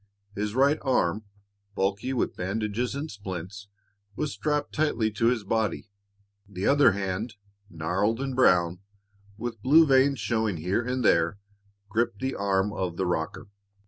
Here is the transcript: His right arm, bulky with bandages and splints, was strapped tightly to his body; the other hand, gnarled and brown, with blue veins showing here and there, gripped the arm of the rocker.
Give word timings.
His 0.33 0.55
right 0.55 0.79
arm, 0.81 1.25
bulky 1.75 2.11
with 2.11 2.35
bandages 2.35 2.95
and 2.95 3.11
splints, 3.11 3.67
was 4.15 4.31
strapped 4.31 4.73
tightly 4.73 5.11
to 5.11 5.27
his 5.27 5.43
body; 5.43 5.91
the 6.49 6.65
other 6.65 6.93
hand, 6.93 7.35
gnarled 7.69 8.19
and 8.19 8.35
brown, 8.35 8.79
with 9.37 9.61
blue 9.61 9.85
veins 9.85 10.19
showing 10.19 10.57
here 10.57 10.81
and 10.83 11.05
there, 11.05 11.37
gripped 11.87 12.17
the 12.19 12.33
arm 12.33 12.73
of 12.73 12.97
the 12.97 13.05
rocker. 13.05 13.49